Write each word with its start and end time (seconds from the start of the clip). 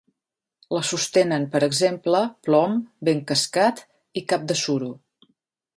La 0.75 0.79
sostenen, 0.91 1.45
per 1.57 1.61
exemple, 1.67 2.23
Plom, 2.47 2.75
Ben 3.09 3.23
Cascat 3.33 3.87
i 4.23 4.27
Cap 4.33 4.53
de 4.53 4.59
Suro 4.65 4.95